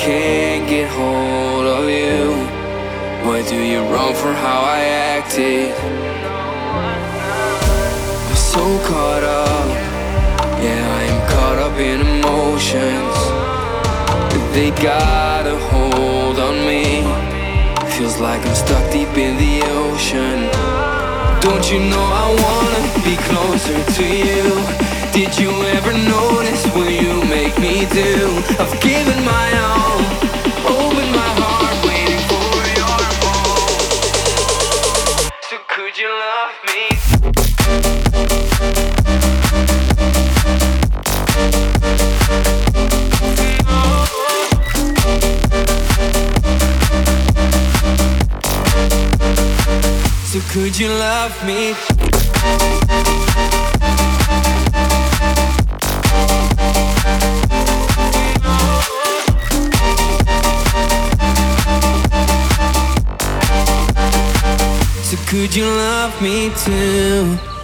Can't 0.00 0.66
get 0.66 0.88
hold 0.88 1.66
of 1.66 1.84
you. 1.84 2.32
Why 3.26 3.42
do 3.46 3.56
you 3.56 3.80
wrong 3.92 4.14
for 4.14 4.32
how 4.32 4.60
I 4.62 4.80
acted? 5.12 5.74
I'm 8.28 8.36
so 8.52 8.64
caught 8.88 9.22
up. 9.22 9.68
Yeah, 10.64 10.98
I 11.00 11.02
am 11.12 11.20
caught 11.32 11.58
up 11.66 11.76
in 11.78 12.00
emotions. 12.16 13.16
They 14.54 14.70
got 14.82 15.46
a 15.46 15.58
hold 15.68 16.38
on 16.48 16.56
me. 16.64 17.04
Feels 17.92 18.18
like 18.20 18.40
I'm 18.46 18.54
stuck 18.54 18.90
deep 18.90 19.14
in 19.26 19.36
the 19.36 19.54
ocean. 19.84 20.48
Don't 21.44 21.66
you 21.70 21.80
know 21.92 22.06
I 22.24 22.26
wanna 22.44 22.82
be 23.04 23.16
closer 23.28 23.78
to 23.96 24.04
you? 24.28 24.48
Did 25.12 25.36
you 25.38 25.50
ever 25.76 25.92
notice 25.92 26.59
what 26.74 26.90
you 26.92 27.22
make 27.24 27.58
me 27.58 27.86
do? 27.86 28.42
I've 28.58 28.80
given 28.80 29.24
my 29.24 29.52
all, 29.58 30.00
open 30.66 31.10
my 31.12 31.30
heart, 31.40 31.76
waiting 31.86 32.20
for 32.30 32.50
your 32.78 32.98
move. 33.22 33.80
So 35.42 35.56
could 35.68 35.98
you 35.98 36.08
love 36.08 36.54
me? 36.66 36.90
You 65.52 65.64
love 65.64 66.22
me 66.22 66.50
too? 66.50 67.59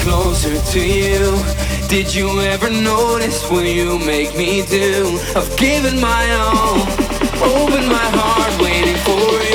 Closer 0.00 0.56
to 0.72 0.80
you? 0.80 1.36
Did 1.88 2.14
you 2.14 2.40
ever 2.40 2.70
notice 2.70 3.48
what 3.50 3.66
you 3.66 3.98
make 3.98 4.36
me 4.36 4.64
do? 4.64 5.18
I've 5.36 5.56
given 5.56 6.00
my 6.00 6.30
all, 6.32 6.80
opened 7.42 7.88
my 7.88 8.08
heart, 8.18 8.52
waiting 8.62 8.96
for 9.06 9.18
your 9.18 9.49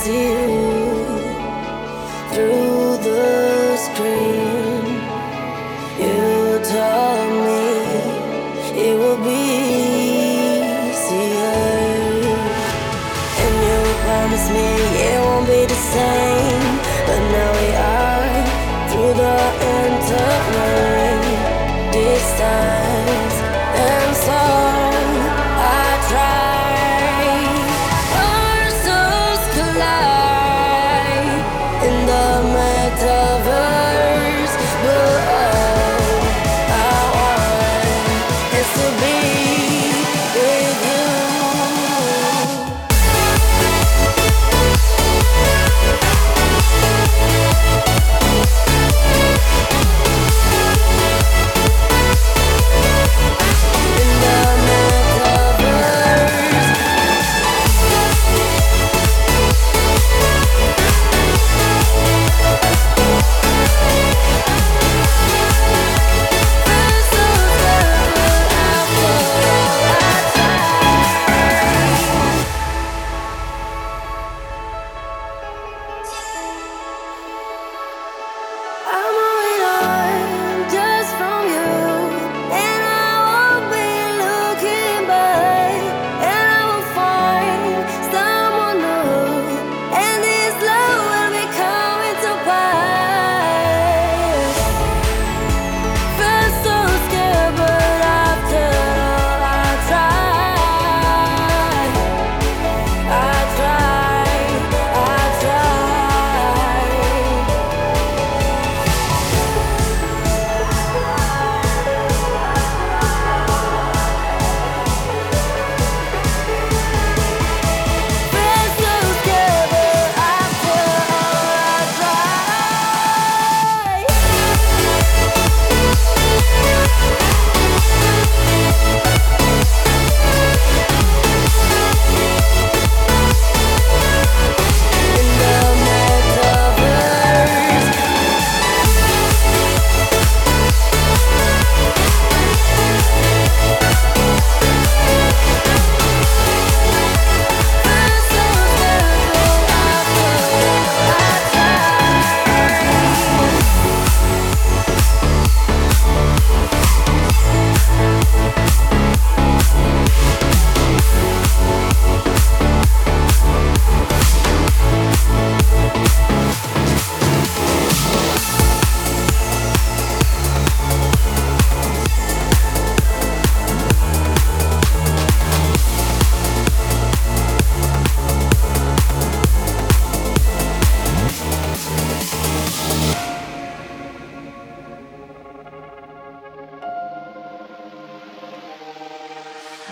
see 0.00 0.32
you. 0.32 0.49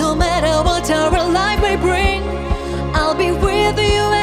No 0.00 0.14
matter 0.14 0.54
what 0.66 0.90
our 0.90 1.28
life 1.28 1.60
may 1.60 1.76
bring, 1.76 2.22
I'll 2.94 3.14
be 3.14 3.32
with 3.32 3.78
you. 3.78 4.19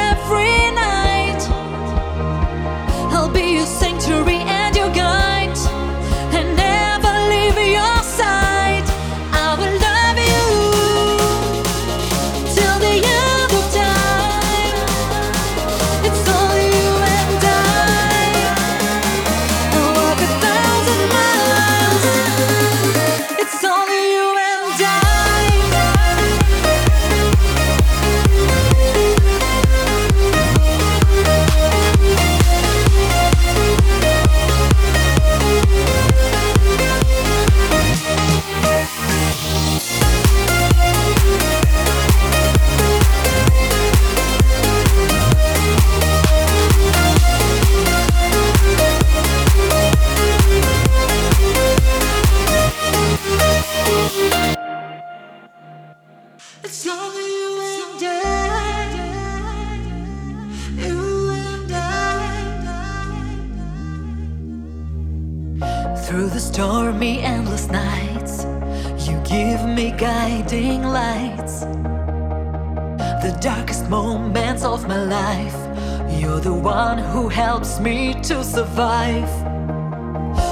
survive. 78.67 79.30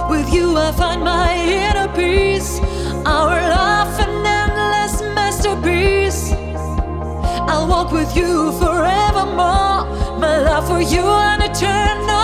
With 0.09 0.33
you, 0.33 0.57
I 0.57 0.71
find 0.71 1.03
my 1.03 1.35
inner 1.35 1.91
peace, 1.93 2.59
our 3.05 3.35
love, 3.57 3.99
an 3.99 4.25
endless 4.25 5.01
masterpiece. 5.15 6.31
I'll 7.49 7.67
walk 7.67 7.91
with 7.91 8.15
you 8.15 8.51
forevermore, 8.59 9.85
my 10.23 10.37
love 10.47 10.67
for 10.67 10.81
you, 10.81 11.03
an 11.03 11.41
eternal. 11.41 12.14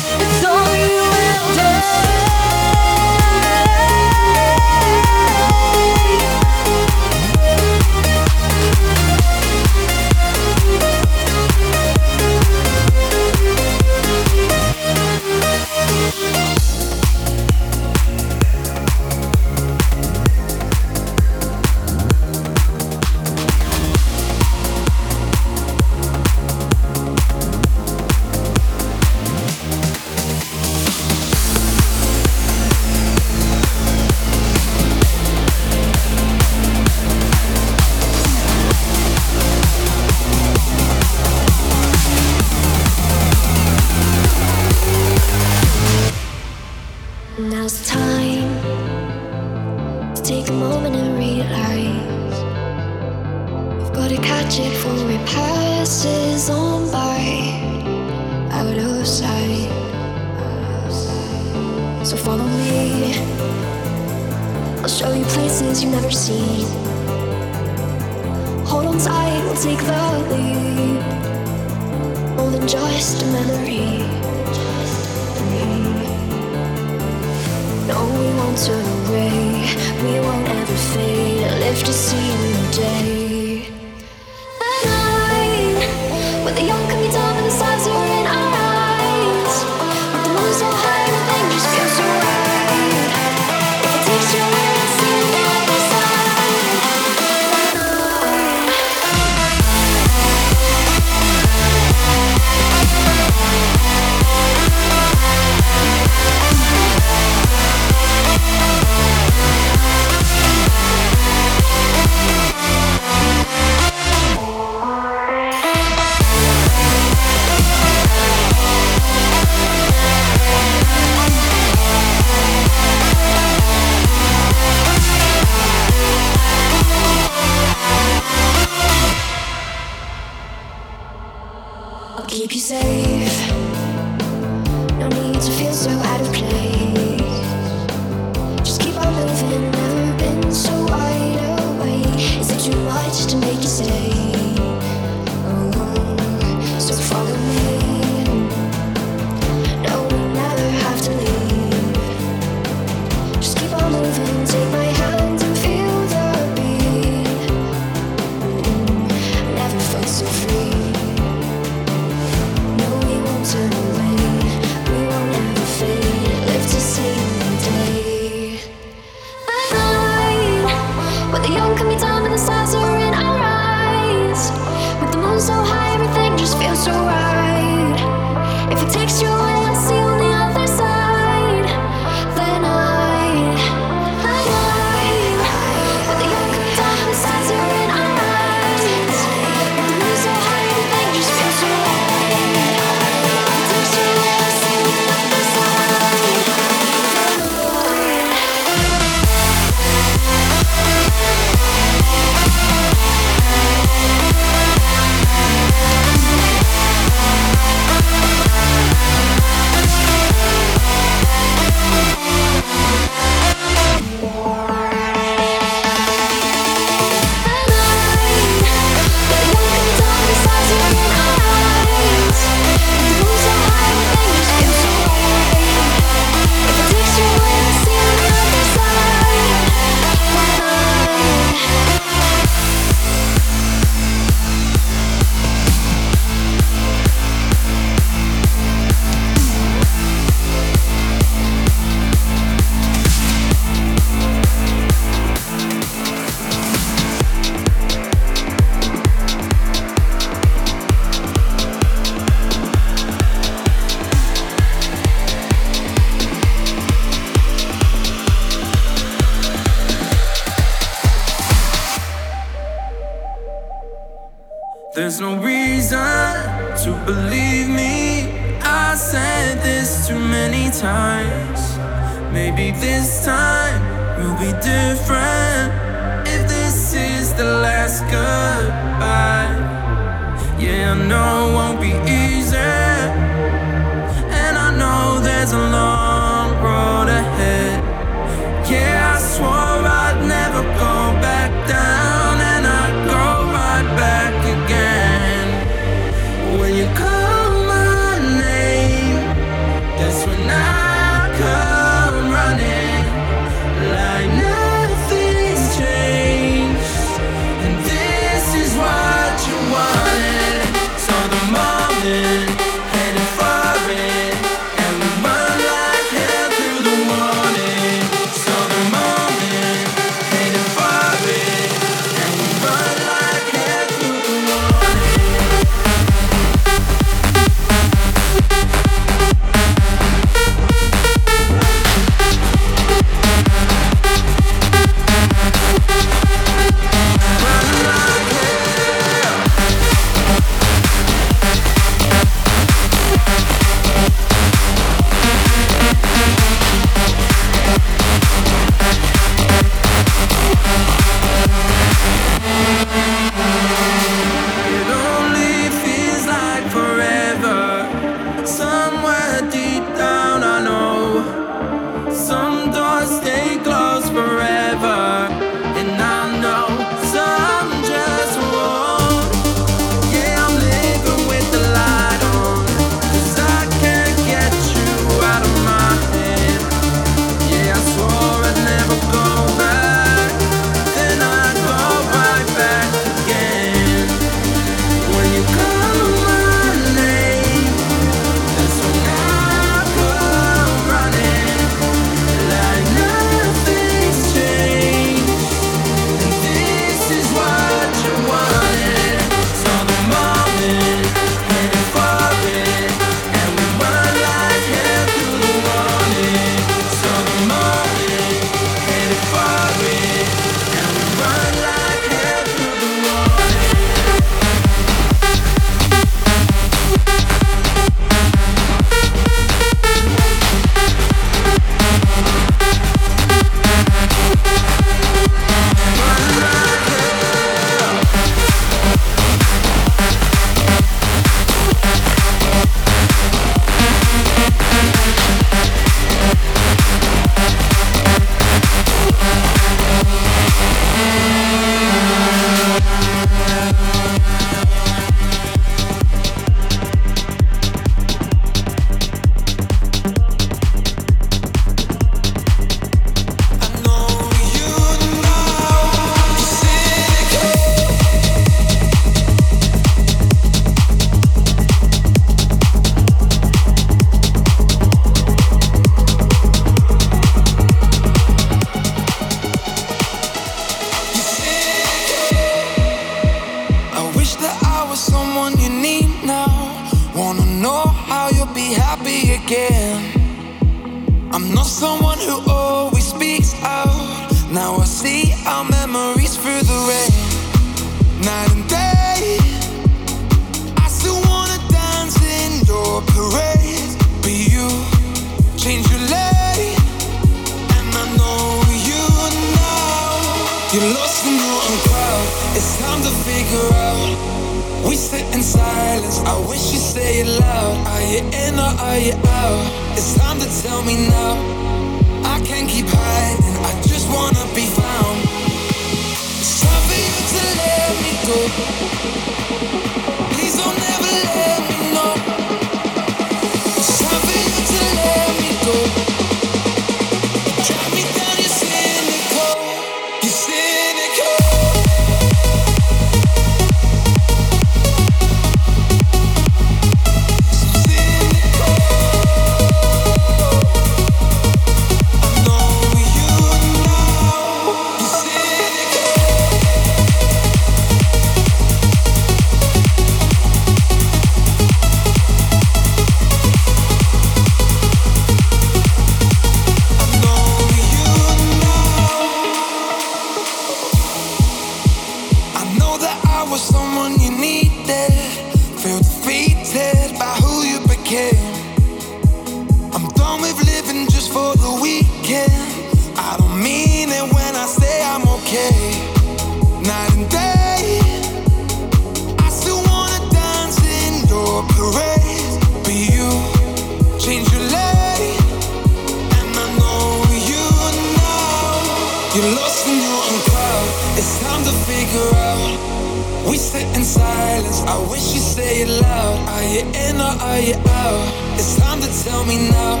You're 589.36 589.54
lost 589.54 589.86
in 589.86 590.00
your 590.00 590.16
own 590.16 590.40
crowd. 590.48 590.88
It's 591.18 591.38
time 591.44 591.62
to 591.64 591.72
figure 591.84 592.30
out. 592.40 593.46
We 593.46 593.58
sit 593.58 593.84
in 593.94 594.02
silence. 594.02 594.80
I 594.80 594.96
wish 595.10 595.34
you 595.34 595.40
say 595.40 595.82
it 595.82 595.90
loud. 596.00 596.48
Are 596.48 596.64
you 596.64 596.80
in 596.80 597.20
or 597.20 597.36
are 597.44 597.60
you 597.60 597.74
out? 597.74 598.24
It's 598.56 598.78
time 598.80 598.98
to 599.02 599.08
tell 599.24 599.44
me 599.44 599.68
now. 599.68 600.00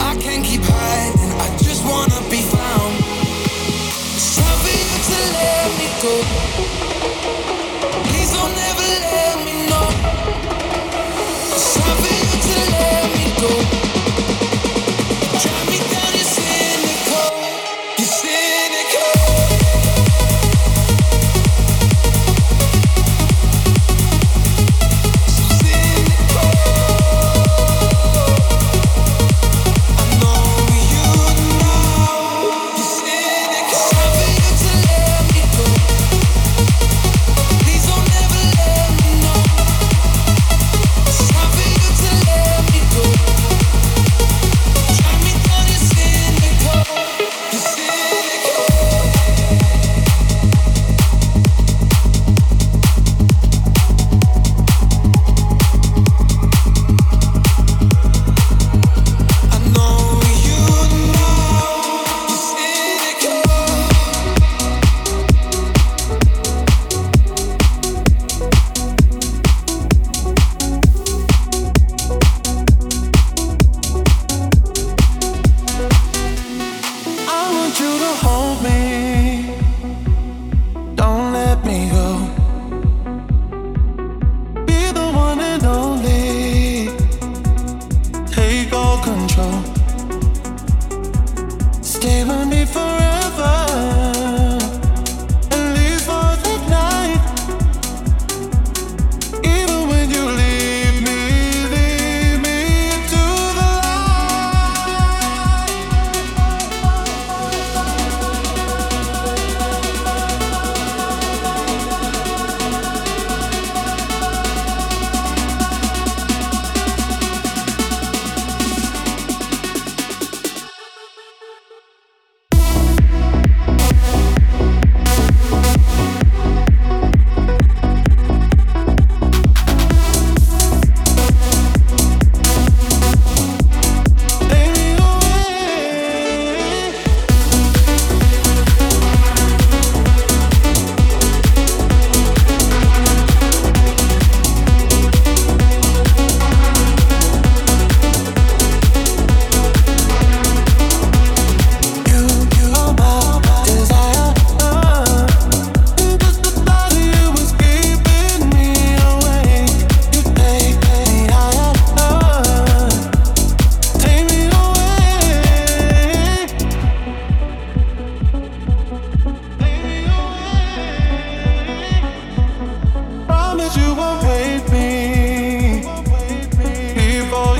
I 0.00 0.16
can't 0.18 0.44
keep 0.44 0.62
hiding. 0.64 1.30
I 1.38 1.48
just 1.62 1.84
wanna 1.86 2.18
be 2.28 2.42
found. 2.42 2.92
It's 4.18 4.34
time 4.34 4.58
for 4.62 4.72
you 4.74 4.98
to 5.10 5.18
let 5.38 5.70
me 5.78 5.86
go. 6.02 7.59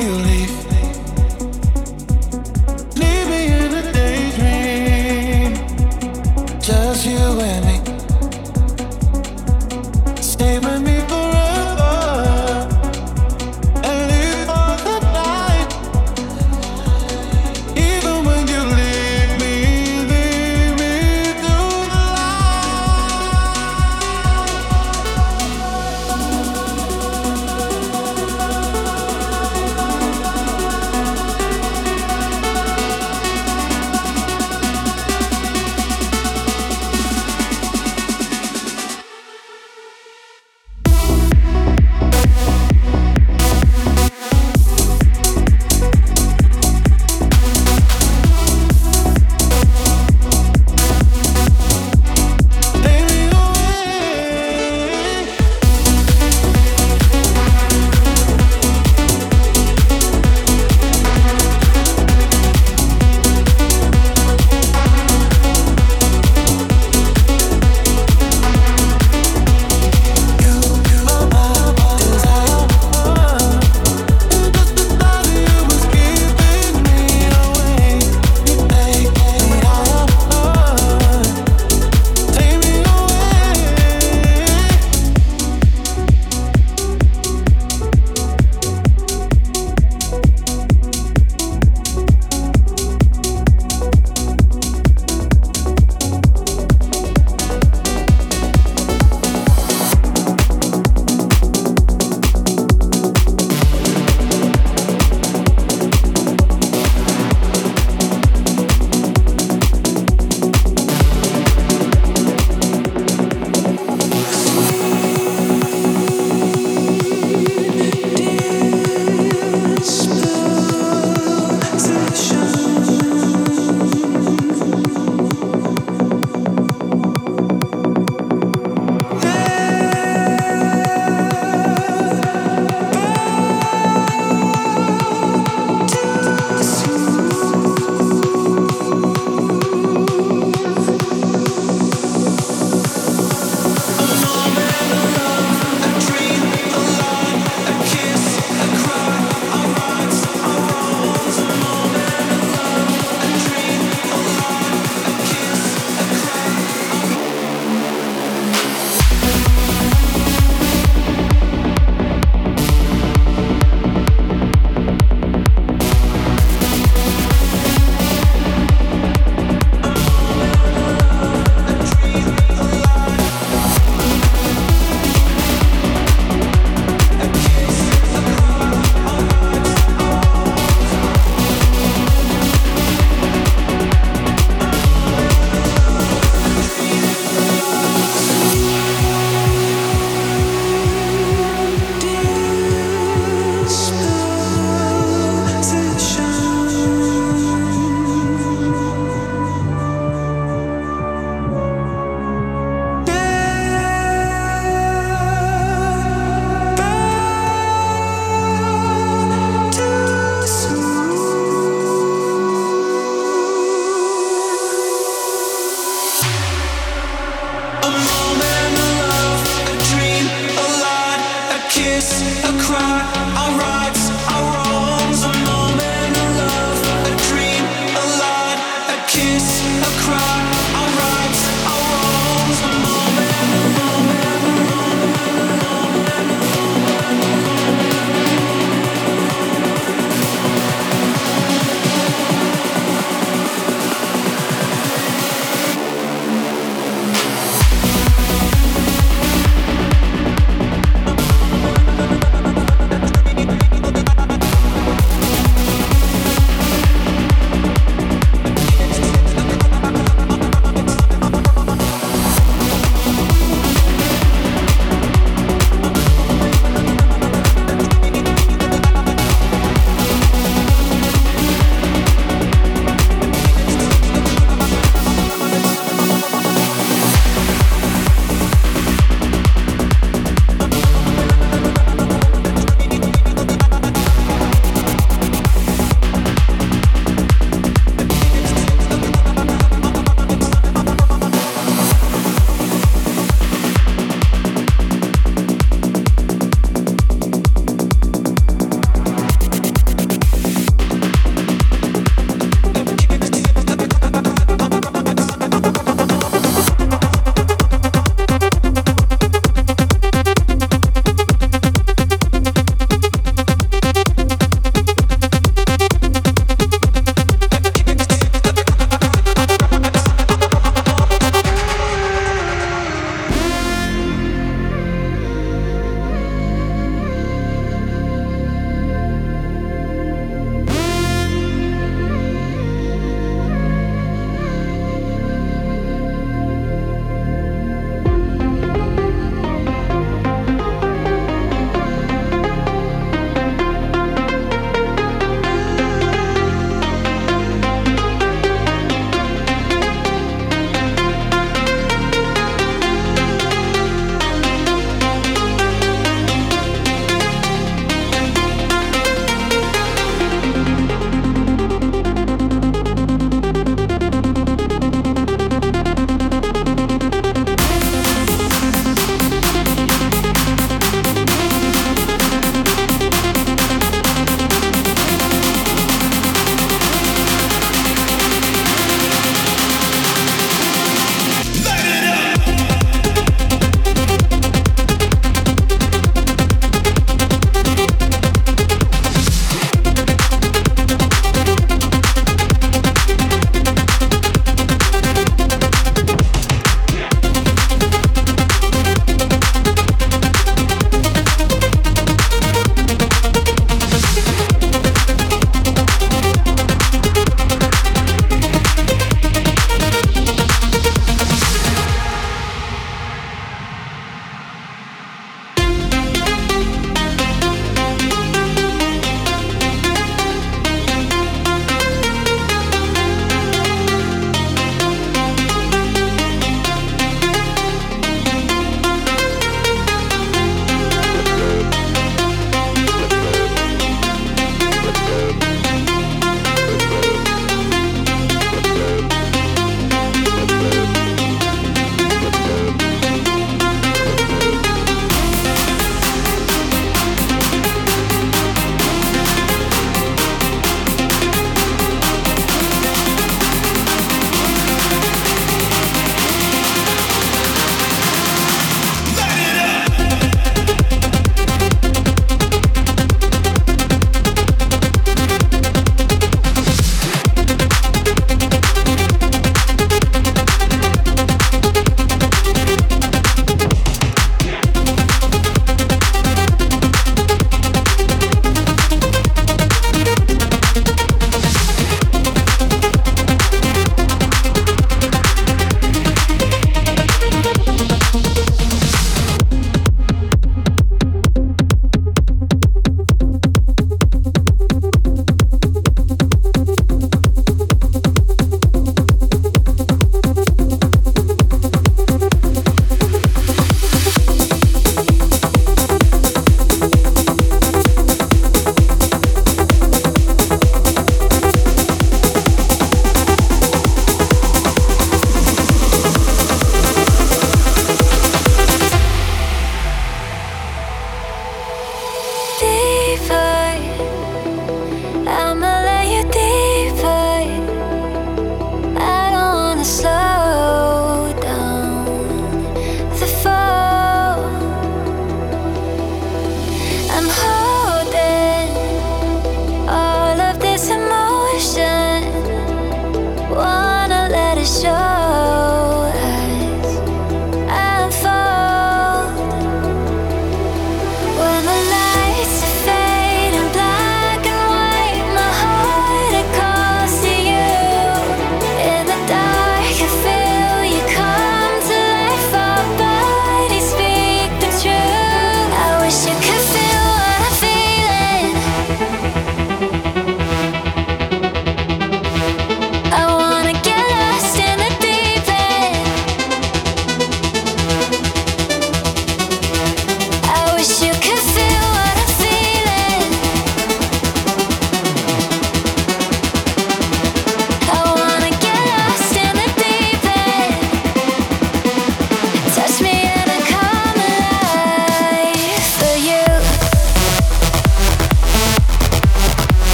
you 0.00 0.33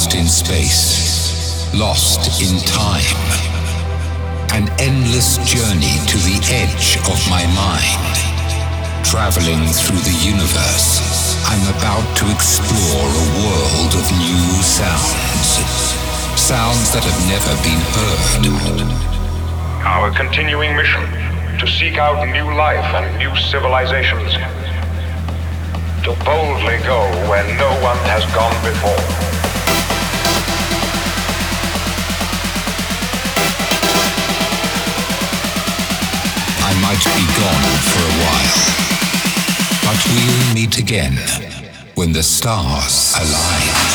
lost 0.00 0.14
in 0.16 0.28
space, 0.28 1.68
lost 1.74 2.40
in 2.40 2.56
time. 2.64 3.20
An 4.56 4.64
endless 4.80 5.36
journey 5.44 6.00
to 6.08 6.16
the 6.24 6.40
edge 6.56 6.96
of 7.04 7.20
my 7.28 7.44
mind. 7.52 8.16
Traveling 9.04 9.60
through 9.68 10.00
the 10.00 10.16
universe, 10.24 11.04
I'm 11.44 11.60
about 11.76 12.16
to 12.16 12.24
explore 12.32 13.12
a 13.12 13.26
world 13.44 13.92
of 13.92 14.08
new 14.16 14.40
sounds. 14.64 15.60
Sounds 16.40 16.96
that 16.96 17.04
have 17.04 17.20
never 17.28 17.52
been 17.60 17.84
heard. 17.92 18.80
Our 19.84 20.10
continuing 20.16 20.76
mission 20.76 21.04
to 21.60 21.66
seek 21.66 21.98
out 21.98 22.24
new 22.24 22.48
life 22.56 22.88
and 22.96 23.18
new 23.18 23.36
civilizations. 23.36 24.32
To 26.08 26.16
boldly 26.24 26.78
go 26.88 27.04
where 27.28 27.44
no 27.60 27.68
one 27.84 28.00
has 28.08 28.24
gone 28.32 28.56
before. 28.64 29.39
Might 36.90 37.04
be 37.04 37.24
gone 37.38 37.78
for 37.86 38.02
a 38.02 38.14
while. 38.24 38.58
But 39.84 40.04
we'll 40.12 40.54
meet 40.54 40.78
again 40.78 41.16
when 41.94 42.12
the 42.12 42.22
stars 42.22 43.14
align. 43.14 43.89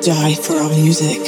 Die 0.00 0.34
for 0.34 0.54
our 0.54 0.68
music. 0.70 1.18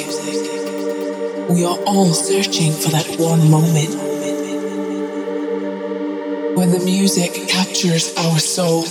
We 1.49 1.65
are 1.65 1.79
all 1.87 2.13
searching 2.13 2.73
for 2.73 2.91
that 2.91 3.17
one 3.19 3.51
moment 3.51 3.91
when 6.57 6.71
the 6.71 6.79
music 6.85 7.49
captures 7.49 8.15
our 8.17 8.39
soul. 8.39 8.85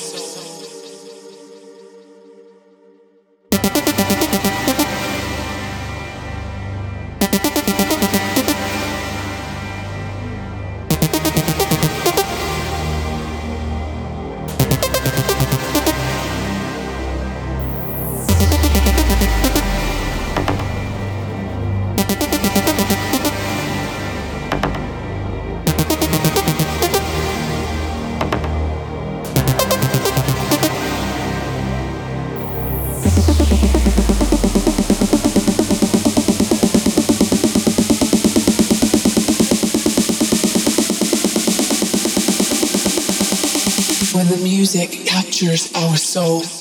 Captures 45.40 45.74
our 45.74 45.96
soul. 45.96 46.59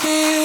feel 0.00 0.41